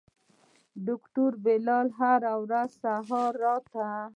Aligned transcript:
ډاکتر 0.85 1.31
بلال 1.43 1.87
هره 1.99 2.33
ورځ 2.43 2.69
سهار 2.81 3.33
راته. 3.45 3.87